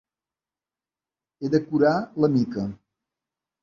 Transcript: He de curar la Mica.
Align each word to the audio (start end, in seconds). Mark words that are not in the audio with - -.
He 1.43 1.53
de 1.59 1.63
curar 1.69 1.95
la 2.25 2.35
Mica. 2.39 2.69